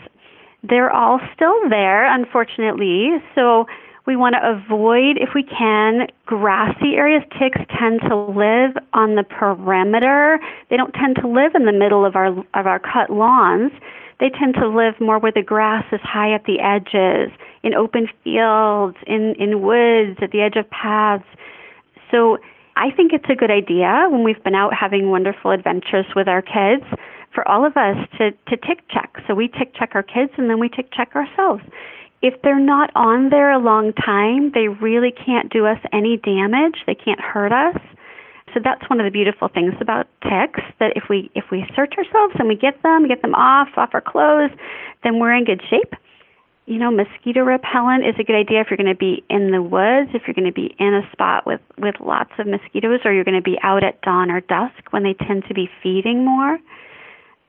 they're 0.63 0.91
all 0.91 1.20
still 1.34 1.70
there, 1.70 2.06
unfortunately. 2.06 3.10
So 3.36 3.65
we 4.05 4.15
want 4.15 4.36
to 4.36 4.41
avoid, 4.43 5.17
if 5.17 5.29
we 5.36 5.43
can, 5.43 6.08
grassy 6.25 6.96
areas. 6.96 7.24
Ticks 7.39 7.62
tend 7.77 8.01
to 8.10 8.15
live 8.15 8.75
on 8.93 9.15
the 9.15 9.24
perimeter. 9.24 10.39
They 10.70 10.77
don't 10.77 10.93
tend 10.93 11.17
to 11.17 11.27
live 11.27 11.53
in 11.55 11.65
the 11.65 11.72
middle 11.72 12.05
of 12.05 12.15
our 12.15 12.27
of 12.27 12.65
our 12.67 12.79
cut 12.79 13.10
lawns. 13.10 13.72
They 14.20 14.29
tend 14.29 14.55
to 14.55 14.67
live 14.67 15.00
more 15.00 15.20
where 15.20 15.31
the 15.31 15.41
grass 15.41 15.86
is 15.91 16.01
high 16.03 16.34
at 16.34 16.46
the 16.46 16.60
edges, 16.60 17.31
in 17.63 17.74
open 17.74 18.08
fields, 18.24 18.98
in 19.05 19.36
in 19.38 19.62
woods, 19.62 20.17
at 20.22 20.31
the 20.31 20.41
edge 20.41 20.55
of 20.55 20.70
paths. 20.70 21.25
So 22.10 22.38
I 22.75 22.91
think 22.91 23.13
it's 23.13 23.29
a 23.29 23.36
good 23.36 23.51
idea 23.51 24.08
when 24.10 24.24
we've 24.24 24.43
been 24.43 24.55
out 24.55 24.74
having 24.74 25.12
wonderful 25.12 25.51
adventures 25.51 26.05
with 26.15 26.27
our 26.27 26.41
kids 26.41 26.86
for 27.34 27.48
all 27.48 27.65
of 27.65 27.77
us 27.77 27.96
to, 28.17 28.31
to 28.31 28.58
tick 28.58 28.84
check. 28.89 29.17
So 29.27 29.36
we 29.36 29.48
tick 29.48 29.74
check 29.75 29.91
our 29.93 30.03
kids 30.03 30.31
and 30.38 30.50
then 30.50 30.60
we 30.60 30.70
tick 30.70 30.89
check 30.91 31.15
ourselves. 31.15 31.63
If 32.22 32.42
they're 32.44 32.60
not 32.60 32.92
on 32.96 33.30
there 33.30 33.51
a 33.51 33.58
long 33.58 33.94
time, 33.94 34.51
they 34.54 34.68
really 34.68 35.12
can't 35.12 35.51
do 35.51 35.66
us 35.66 35.80
any 35.92 36.18
damage. 36.18 36.84
They 36.86 36.96
can't 36.96 37.20
hurt 37.20 37.51
us. 37.51 37.82
So 38.54 38.60
that's 38.63 38.88
one 38.90 39.00
of 39.00 39.06
the 39.06 39.12
beautiful 39.12 39.48
things 39.48 39.74
about 39.80 40.08
ticks 40.24 40.62
that 40.80 40.94
if 40.96 41.04
we 41.10 41.32
if 41.36 41.46
we 41.51 41.66
search 41.75 41.94
ourselves 41.98 42.36
and 42.38 42.48
we 42.48 42.56
get 42.56 42.82
them, 42.84 43.08
get 43.08 43.22
them 43.22 43.34
off 43.34 43.70
off 43.78 43.92
our 43.94 44.01
clothes, 44.01 44.51
then 45.04 45.20
we're 45.20 45.34
in 45.34 45.46
good 45.46 45.62
shape. 45.70 45.94
You 46.66 46.78
know, 46.78 46.92
mosquito 46.92 47.42
repellent 47.42 48.06
is 48.06 48.16
a 48.20 48.24
good 48.24 48.36
idea 48.36 48.62
if 48.62 48.68
you're 48.70 48.78
going 48.78 48.94
to 48.94 48.96
be 48.96 49.24
in 49.30 49.51
the 49.51 49.62
woods, 49.62 50.12
if 50.13 50.24
you're 50.28 50.36
going 50.36 50.46
to 50.46 50.54
be 50.54 50.75
in 50.80 50.94
a 50.94 51.10
spot 51.12 51.48
with 51.48 51.62
with 51.78 51.96
lots 52.00 52.32
of 52.40 52.48
mosquitoes 52.48 53.00
or 53.06 53.13
you're 53.13 53.24
going 53.24 53.42
to 53.42 53.42
be 53.42 53.58
out 53.63 53.84
at 53.84 54.01
dawn 54.01 54.30
or 54.30 54.42
dusk 54.42 54.92
when 54.92 55.04
they 55.04 55.13
tend 55.13 55.46
to 55.48 55.54
be 55.54 55.70
feeding 55.82 56.25
more. 56.25 56.60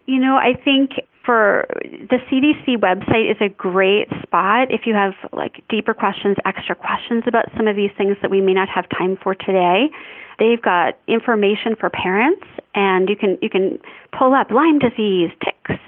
You 0.06 0.18
know, 0.18 0.36
I 0.36 0.54
think 0.54 0.92
for 1.24 1.66
the 1.82 2.18
CDC 2.30 2.76
website 2.76 3.30
is 3.30 3.36
a 3.40 3.48
great 3.48 4.08
spot 4.22 4.70
if 4.70 4.86
you 4.86 4.94
have 4.94 5.14
like 5.32 5.62
deeper 5.68 5.94
questions, 5.94 6.36
extra 6.44 6.74
questions 6.74 7.24
about 7.26 7.46
some 7.56 7.68
of 7.68 7.76
these 7.76 7.90
things 7.96 8.16
that 8.22 8.30
we 8.30 8.40
may 8.40 8.54
not 8.54 8.68
have 8.68 8.88
time 8.88 9.16
for 9.22 9.34
today. 9.34 9.90
They've 10.38 10.60
got 10.60 10.98
information 11.06 11.76
for 11.78 11.90
parents 11.90 12.44
and 12.74 13.08
you 13.08 13.16
can 13.16 13.38
you 13.40 13.50
can 13.50 13.78
pull 14.16 14.34
up 14.34 14.50
Lyme 14.50 14.78
disease, 14.78 15.30
ticks, 15.44 15.80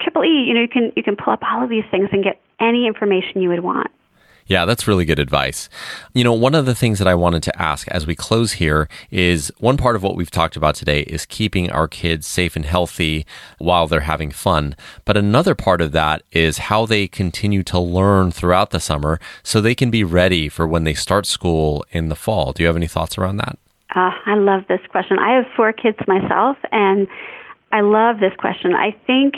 triple 0.00 0.24
E, 0.24 0.44
you 0.46 0.54
know, 0.54 0.62
you 0.62 0.68
can 0.68 0.92
you 0.96 1.02
can 1.02 1.16
pull 1.16 1.32
up 1.32 1.42
all 1.42 1.62
of 1.62 1.68
these 1.68 1.84
things 1.90 2.08
and 2.12 2.24
get 2.24 2.40
any 2.60 2.86
information 2.86 3.42
you 3.42 3.50
would 3.50 3.62
want. 3.62 3.90
Yeah, 4.48 4.64
that's 4.64 4.88
really 4.88 5.04
good 5.04 5.18
advice. 5.18 5.68
You 6.14 6.24
know, 6.24 6.32
one 6.32 6.54
of 6.54 6.64
the 6.64 6.74
things 6.74 6.98
that 6.98 7.06
I 7.06 7.14
wanted 7.14 7.42
to 7.44 7.62
ask 7.62 7.86
as 7.88 8.06
we 8.06 8.16
close 8.16 8.52
here 8.52 8.88
is 9.10 9.52
one 9.58 9.76
part 9.76 9.94
of 9.94 10.02
what 10.02 10.16
we've 10.16 10.30
talked 10.30 10.56
about 10.56 10.74
today 10.74 11.02
is 11.02 11.26
keeping 11.26 11.70
our 11.70 11.86
kids 11.86 12.26
safe 12.26 12.56
and 12.56 12.64
healthy 12.64 13.26
while 13.58 13.86
they're 13.86 14.00
having 14.00 14.30
fun. 14.30 14.74
But 15.04 15.18
another 15.18 15.54
part 15.54 15.82
of 15.82 15.92
that 15.92 16.22
is 16.32 16.58
how 16.58 16.86
they 16.86 17.06
continue 17.06 17.62
to 17.64 17.78
learn 17.78 18.30
throughout 18.30 18.70
the 18.70 18.80
summer 18.80 19.20
so 19.42 19.60
they 19.60 19.74
can 19.74 19.90
be 19.90 20.02
ready 20.02 20.48
for 20.48 20.66
when 20.66 20.84
they 20.84 20.94
start 20.94 21.26
school 21.26 21.84
in 21.90 22.08
the 22.08 22.16
fall. 22.16 22.52
Do 22.52 22.62
you 22.62 22.68
have 22.68 22.76
any 22.76 22.88
thoughts 22.88 23.18
around 23.18 23.36
that? 23.36 23.58
Uh, 23.94 24.12
I 24.24 24.34
love 24.34 24.62
this 24.66 24.80
question. 24.90 25.18
I 25.18 25.36
have 25.36 25.44
four 25.56 25.74
kids 25.74 25.98
myself, 26.06 26.56
and 26.72 27.06
I 27.70 27.82
love 27.82 28.20
this 28.20 28.34
question. 28.38 28.74
I 28.74 28.96
think 29.06 29.34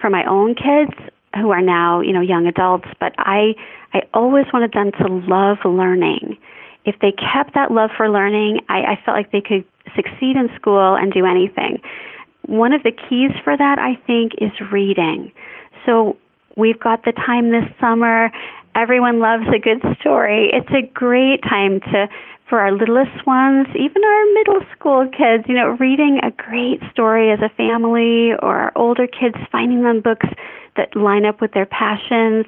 for 0.00 0.10
my 0.10 0.24
own 0.24 0.54
kids 0.54 0.92
who 1.34 1.50
are 1.50 1.62
now, 1.62 2.00
you 2.00 2.12
know, 2.12 2.20
young 2.20 2.46
adults, 2.46 2.88
but 3.00 3.14
I 3.18 3.54
I 3.92 4.02
always 4.12 4.46
wanted 4.52 4.72
them 4.72 4.92
to 4.92 5.06
love 5.28 5.58
learning. 5.64 6.36
If 6.84 6.96
they 7.00 7.12
kept 7.12 7.54
that 7.54 7.70
love 7.70 7.90
for 7.96 8.08
learning, 8.10 8.60
I, 8.68 8.80
I 8.80 9.00
felt 9.04 9.16
like 9.16 9.32
they 9.32 9.40
could 9.40 9.64
succeed 9.96 10.36
in 10.36 10.48
school 10.56 10.94
and 10.94 11.12
do 11.12 11.24
anything. 11.24 11.80
One 12.46 12.72
of 12.72 12.82
the 12.82 12.92
keys 12.92 13.32
for 13.44 13.56
that, 13.56 13.78
I 13.78 13.96
think, 14.06 14.32
is 14.38 14.52
reading. 14.72 15.32
So 15.84 16.16
we've 16.56 16.78
got 16.78 17.04
the 17.04 17.12
time 17.12 17.50
this 17.50 17.64
summer. 17.80 18.30
Everyone 18.74 19.20
loves 19.20 19.44
a 19.54 19.58
good 19.58 19.82
story. 20.00 20.50
It's 20.52 20.70
a 20.70 20.86
great 20.92 21.42
time 21.42 21.80
to 21.80 22.08
for 22.48 22.60
our 22.60 22.72
littlest 22.72 23.26
ones, 23.26 23.66
even 23.74 24.02
our 24.04 24.24
middle 24.34 24.60
school 24.72 25.08
kids, 25.08 25.44
you 25.46 25.54
know, 25.54 25.76
reading 25.78 26.20
a 26.22 26.30
great 26.30 26.80
story 26.90 27.30
as 27.30 27.40
a 27.40 27.48
family 27.50 28.32
or 28.42 28.56
our 28.56 28.72
older 28.74 29.06
kids 29.06 29.36
finding 29.52 29.82
them 29.82 30.00
books 30.00 30.26
that 30.76 30.94
line 30.96 31.24
up 31.24 31.40
with 31.40 31.52
their 31.52 31.66
passions 31.66 32.46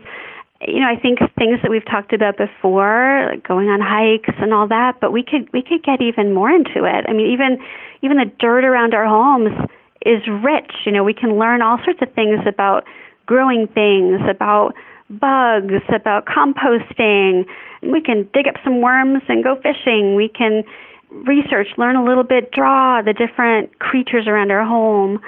you 0.66 0.80
know, 0.80 0.88
I 0.88 0.96
think 0.96 1.20
things 1.38 1.58
that 1.62 1.70
we've 1.70 1.84
talked 1.84 2.12
about 2.12 2.36
before, 2.36 3.28
like 3.30 3.46
going 3.46 3.68
on 3.68 3.80
hikes 3.80 4.34
and 4.40 4.52
all 4.52 4.68
that, 4.68 5.00
but 5.00 5.12
we 5.12 5.22
could 5.22 5.50
we 5.52 5.62
could 5.62 5.82
get 5.82 6.02
even 6.02 6.34
more 6.34 6.50
into 6.50 6.84
it. 6.84 7.04
I 7.08 7.12
mean, 7.12 7.32
even 7.32 7.58
even 8.02 8.18
the 8.18 8.30
dirt 8.38 8.64
around 8.64 8.94
our 8.94 9.06
homes 9.06 9.56
is 10.04 10.20
rich. 10.42 10.72
You 10.84 10.92
know, 10.92 11.02
we 11.02 11.14
can 11.14 11.38
learn 11.38 11.62
all 11.62 11.78
sorts 11.84 12.02
of 12.02 12.12
things 12.12 12.40
about 12.46 12.84
growing 13.24 13.68
things, 13.68 14.20
about 14.28 14.74
bugs, 15.10 15.82
about 15.94 16.26
composting. 16.26 17.44
We 17.82 18.00
can 18.00 18.28
dig 18.32 18.46
up 18.46 18.54
some 18.62 18.80
worms 18.80 19.22
and 19.28 19.42
go 19.42 19.56
fishing. 19.56 20.14
We 20.14 20.28
can 20.28 20.62
research, 21.10 21.68
learn 21.76 21.96
a 21.96 22.04
little 22.04 22.24
bit, 22.24 22.52
draw 22.52 23.02
the 23.02 23.12
different 23.12 23.78
creatures 23.80 24.26
around 24.26 24.50
our 24.50 24.64
home. 24.64 25.20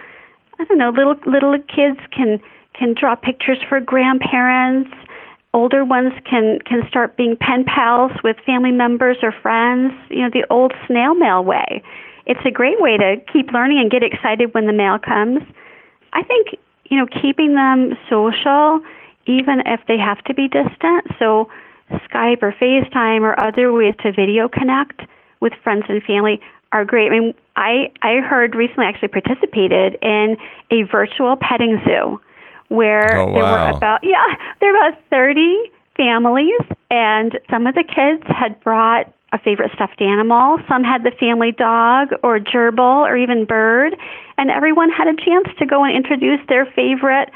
I 0.59 0.65
don't 0.65 0.79
know, 0.79 0.91
little 0.91 1.17
little 1.27 1.57
kids 1.75 1.99
can 2.15 2.41
can 2.75 2.95
draw 2.99 3.15
pictures 3.17 3.59
for 3.69 3.81
grandparents 3.81 4.91
older 5.55 5.85
ones 5.85 6.13
can 6.29 6.59
can 6.65 6.83
start 6.89 7.17
being 7.17 7.37
pen 7.37 7.65
pals 7.65 8.13
with 8.25 8.37
family 8.47 8.73
members 8.73 9.19
or 9.23 9.33
friends 9.43 9.93
you 10.09 10.23
know 10.23 10.31
the 10.33 10.45
old 10.51 10.73
snail 10.87 11.15
mail 11.15 11.45
way 11.45 11.83
it's 12.27 12.41
a 12.47 12.51
great 12.51 12.81
way 12.81 12.97
to 12.97 13.17
keep 13.33 13.53
learning 13.53 13.79
and 13.79 13.91
get 13.91 14.03
excited 14.03 14.55
when 14.55 14.67
the 14.67 14.73
mail 14.73 14.99
comes 14.99 15.41
i 16.13 16.23
think 16.23 16.49
you 16.85 16.97
know 16.97 17.07
keeping 17.21 17.55
them 17.55 17.93
social 18.09 18.81
even 19.27 19.63
if 19.67 19.81
they 19.89 19.99
have 19.99 20.23
to 20.25 20.35
be 20.35 20.49
distant. 20.49 21.07
So 21.19 21.49
skype 22.09 22.43
or 22.43 22.53
facetime 22.53 23.21
or 23.21 23.39
other 23.39 23.73
ways 23.73 23.95
to 24.03 24.13
video 24.13 24.49
connect 24.49 25.03
with 25.41 25.53
friends 25.63 25.85
and 25.89 26.03
family 26.03 26.41
are 26.73 26.85
great. 26.85 27.09
I 27.09 27.21
mean 27.21 27.35
i 27.57 27.91
i 28.01 28.17
heard 28.17 28.55
recently 28.55 28.87
actually 28.87 29.09
participated 29.09 29.99
in 30.01 30.37
a 30.71 30.85
virtual 30.85 31.37
petting 31.37 31.81
zoo 31.85 32.19
where 32.69 33.19
oh, 33.19 33.27
wow. 33.27 33.35
there 33.35 33.43
were 33.45 33.77
about 33.77 34.01
yeah 34.03 34.37
there 34.61 34.73
were 34.73 34.89
about 34.89 34.99
30 35.11 35.71
families 35.97 36.61
and 36.91 37.39
some 37.51 37.67
of 37.67 37.75
the 37.75 37.85
kids 37.85 38.23
had 38.27 38.59
brought 38.61 39.13
a 39.33 39.39
favorite 39.39 39.71
stuffed 39.75 40.01
animal. 40.01 40.59
Some 40.69 40.85
had 40.85 41.05
the 41.05 41.11
family 41.11 41.53
dog 41.53 42.09
or 42.23 42.39
gerbil 42.39 43.09
or 43.09 43.17
even 43.17 43.47
bird. 43.47 43.97
And 44.37 44.51
everyone 44.51 44.91
had 44.91 45.09
a 45.09 45.17
chance 45.17 45.49
to 45.59 45.67
go 45.67 45.85
and 45.85 45.97
introduce 45.97 46.41
their 46.49 46.67
favorite 46.67 47.31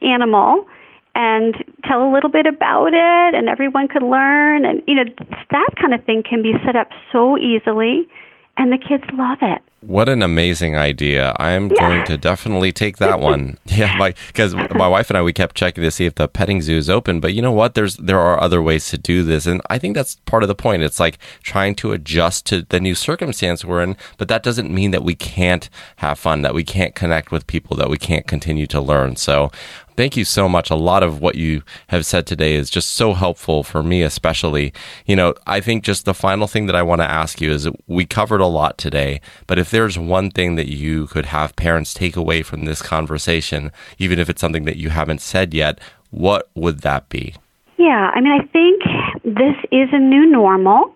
animal 0.00 0.66
and 1.14 1.54
tell 1.84 2.02
a 2.08 2.10
little 2.12 2.30
bit 2.30 2.46
about 2.46 2.94
it 2.94 3.34
and 3.34 3.48
everyone 3.48 3.88
could 3.88 4.02
learn 4.02 4.64
and 4.64 4.82
you 4.86 4.94
know 4.94 5.04
that 5.50 5.70
kind 5.80 5.92
of 5.94 6.04
thing 6.04 6.22
can 6.22 6.42
be 6.42 6.54
set 6.64 6.76
up 6.76 6.88
so 7.10 7.36
easily 7.38 8.08
and 8.56 8.72
the 8.72 8.78
kids 8.78 9.04
love 9.12 9.38
it 9.42 9.62
what 9.82 10.08
an 10.08 10.22
amazing 10.22 10.76
idea. 10.76 11.34
I'm 11.38 11.70
yeah. 11.70 11.76
going 11.76 12.06
to 12.06 12.16
definitely 12.16 12.72
take 12.72 12.98
that 12.98 13.20
one. 13.32 13.58
yeah, 13.66 13.96
my 13.98 14.14
because 14.28 14.54
my 14.54 14.88
wife 14.88 15.10
and 15.10 15.18
I 15.18 15.22
we 15.22 15.32
kept 15.32 15.56
checking 15.56 15.82
to 15.82 15.90
see 15.90 16.06
if 16.06 16.14
the 16.14 16.28
petting 16.28 16.62
zoo 16.62 16.76
is 16.76 16.88
open, 16.88 17.20
but 17.20 17.34
you 17.34 17.42
know 17.42 17.52
what? 17.52 17.74
There's 17.74 17.96
there 17.96 18.20
are 18.20 18.40
other 18.40 18.62
ways 18.62 18.88
to 18.90 18.98
do 18.98 19.22
this 19.22 19.46
and 19.46 19.60
I 19.68 19.78
think 19.78 19.94
that's 19.94 20.16
part 20.24 20.42
of 20.42 20.48
the 20.48 20.54
point. 20.54 20.82
It's 20.82 21.00
like 21.00 21.18
trying 21.42 21.74
to 21.76 21.92
adjust 21.92 22.46
to 22.46 22.62
the 22.62 22.80
new 22.80 22.94
circumstance 22.94 23.64
we're 23.64 23.82
in, 23.82 23.96
but 24.18 24.28
that 24.28 24.42
doesn't 24.42 24.70
mean 24.70 24.92
that 24.92 25.04
we 25.04 25.14
can't 25.14 25.68
have 25.96 26.18
fun, 26.18 26.42
that 26.42 26.54
we 26.54 26.64
can't 26.64 26.94
connect 26.94 27.30
with 27.30 27.46
people, 27.46 27.76
that 27.76 27.90
we 27.90 27.98
can't 27.98 28.26
continue 28.26 28.66
to 28.68 28.80
learn. 28.80 29.16
So, 29.16 29.50
Thank 29.96 30.16
you 30.16 30.24
so 30.24 30.48
much. 30.48 30.70
A 30.70 30.74
lot 30.74 31.02
of 31.02 31.20
what 31.20 31.34
you 31.34 31.62
have 31.88 32.06
said 32.06 32.26
today 32.26 32.54
is 32.54 32.70
just 32.70 32.90
so 32.90 33.12
helpful 33.12 33.62
for 33.62 33.82
me, 33.82 34.02
especially. 34.02 34.72
You 35.04 35.16
know, 35.16 35.34
I 35.46 35.60
think 35.60 35.84
just 35.84 36.06
the 36.06 36.14
final 36.14 36.46
thing 36.46 36.66
that 36.66 36.76
I 36.76 36.82
want 36.82 37.02
to 37.02 37.10
ask 37.10 37.40
you 37.40 37.50
is 37.50 37.68
we 37.86 38.06
covered 38.06 38.40
a 38.40 38.46
lot 38.46 38.78
today, 38.78 39.20
but 39.46 39.58
if 39.58 39.70
there's 39.72 39.98
one 39.98 40.30
thing 40.30 40.54
that 40.54 40.68
you 40.68 41.08
could 41.08 41.26
have 41.26 41.56
parents 41.56 41.92
take 41.92 42.14
away 42.14 42.42
from 42.42 42.64
this 42.64 42.80
conversation, 42.80 43.72
even 43.98 44.20
if 44.20 44.30
it's 44.30 44.40
something 44.40 44.64
that 44.64 44.76
you 44.76 44.90
haven't 44.90 45.20
said 45.20 45.52
yet, 45.52 45.80
what 46.10 46.48
would 46.54 46.82
that 46.82 47.08
be? 47.08 47.34
Yeah, 47.78 48.12
I 48.14 48.20
mean, 48.20 48.32
I 48.32 48.44
think 48.46 48.82
this 49.24 49.56
is 49.72 49.88
a 49.92 49.98
new 49.98 50.24
normal. 50.30 50.94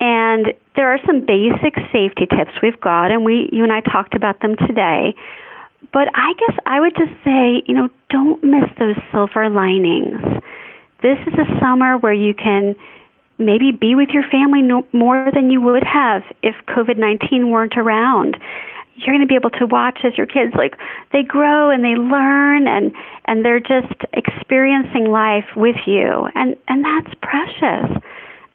And 0.00 0.52
there 0.76 0.92
are 0.92 0.98
some 1.06 1.24
basic 1.24 1.74
safety 1.92 2.26
tips 2.26 2.52
we've 2.62 2.80
got, 2.80 3.10
and 3.10 3.24
we, 3.24 3.48
you 3.52 3.62
and 3.62 3.72
I 3.72 3.80
talked 3.80 4.14
about 4.14 4.40
them 4.40 4.54
today. 4.56 5.14
But 5.92 6.08
I 6.14 6.34
guess 6.38 6.56
I 6.66 6.80
would 6.80 6.94
just 6.96 7.12
say, 7.24 7.62
you 7.66 7.74
know, 7.74 7.88
don't 8.10 8.42
miss 8.42 8.68
those 8.78 8.96
silver 9.12 9.48
linings. 9.48 10.20
This 11.02 11.18
is 11.26 11.34
a 11.34 11.60
summer 11.60 11.96
where 11.98 12.12
you 12.12 12.34
can 12.34 12.74
maybe 13.38 13.72
be 13.72 13.94
with 13.94 14.10
your 14.10 14.22
family 14.30 14.62
no, 14.62 14.86
more 14.92 15.30
than 15.32 15.50
you 15.50 15.60
would 15.60 15.84
have 15.84 16.22
if 16.42 16.54
COVID 16.68 16.98
19 16.98 17.50
weren't 17.50 17.76
around. 17.76 18.36
You're 18.96 19.14
going 19.14 19.26
to 19.26 19.26
be 19.26 19.34
able 19.34 19.50
to 19.50 19.66
watch 19.66 20.00
as 20.04 20.16
your 20.16 20.26
kids 20.26 20.54
like 20.54 20.76
they 21.12 21.22
grow 21.22 21.70
and 21.70 21.82
they 21.82 21.96
learn 21.96 22.68
and 22.68 22.92
and 23.24 23.44
they're 23.44 23.58
just 23.58 23.94
experiencing 24.12 25.10
life 25.10 25.46
with 25.56 25.76
you 25.86 26.28
and 26.34 26.56
and 26.68 26.84
that's 26.84 27.14
precious. 27.20 27.90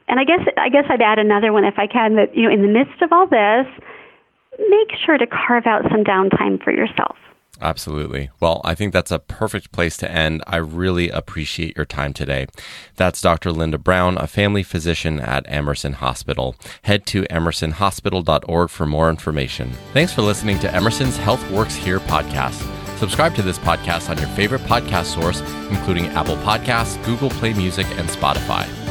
And 0.07 0.19
I 0.19 0.23
guess 0.23 0.39
I 0.57 0.69
guess 0.69 0.85
I'd 0.89 1.01
add 1.01 1.19
another 1.19 1.51
one 1.51 1.65
if 1.65 1.77
I 1.77 1.87
can 1.87 2.15
that 2.15 2.35
you 2.35 2.43
know 2.43 2.53
in 2.53 2.61
the 2.61 2.67
midst 2.67 3.01
of 3.01 3.11
all 3.11 3.27
this, 3.27 3.67
make 4.69 4.91
sure 5.05 5.17
to 5.17 5.27
carve 5.27 5.67
out 5.67 5.83
some 5.91 6.03
downtime 6.03 6.63
for 6.63 6.71
yourself. 6.71 7.17
Absolutely. 7.61 8.29
Well, 8.39 8.61
I 8.63 8.73
think 8.73 8.93
that's 8.93 9.11
a 9.11 9.19
perfect 9.19 9.71
place 9.71 9.97
to 9.97 10.09
end. 10.09 10.43
I 10.47 10.57
really 10.57 11.09
appreciate 11.09 11.75
your 11.75 11.85
time 11.85 12.13
today. 12.13 12.47
That's 12.95 13.21
Dr. 13.21 13.51
Linda 13.51 13.77
Brown, 13.77 14.17
a 14.17 14.27
family 14.27 14.63
physician 14.63 15.19
at 15.19 15.45
Emerson 15.47 15.93
Hospital. 15.93 16.55
Head 16.83 17.05
to 17.07 17.23
emersonhospital.org 17.23 18.69
for 18.69 18.85
more 18.85 19.09
information. 19.09 19.71
Thanks 19.93 20.13
for 20.13 20.21
listening 20.21 20.59
to 20.59 20.73
Emerson's 20.73 21.17
Health 21.17 21.49
Works 21.51 21.75
Here 21.75 21.99
podcast. 21.99 22.65
Subscribe 22.97 23.35
to 23.35 23.41
this 23.41 23.59
podcast 23.59 24.09
on 24.09 24.17
your 24.17 24.27
favorite 24.29 24.61
podcast 24.61 25.05
source, 25.05 25.41
including 25.69 26.07
Apple 26.07 26.35
Podcasts, 26.37 27.03
Google 27.05 27.29
Play 27.29 27.53
Music, 27.53 27.87
and 27.97 28.09
Spotify. 28.09 28.88